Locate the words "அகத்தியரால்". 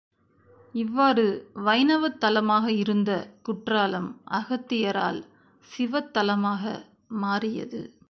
4.31-5.25